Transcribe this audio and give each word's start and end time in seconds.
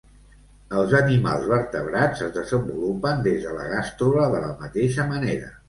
Els 0.83 0.95
animals 0.99 1.45
vertebrats 1.51 2.25
es 2.29 2.33
desenvolupen 2.39 3.23
des 3.29 3.47
de 3.47 3.55
la 3.61 3.69
gàstrula 3.77 4.29
de 4.35 4.43
la 4.49 4.53
mateixa 4.67 5.11
manera. 5.17 5.57